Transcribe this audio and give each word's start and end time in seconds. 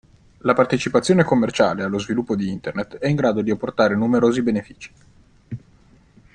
La 0.39 0.55
partecipazione 0.55 1.23
commerciale 1.23 1.83
allo 1.83 1.99
sviluppo 1.99 2.35
di 2.35 2.49
Internet 2.49 2.97
è 2.97 3.07
in 3.07 3.15
grado 3.15 3.43
di 3.43 3.51
apportare 3.51 3.95
numerosi 3.95 4.41
benefici. 4.41 4.91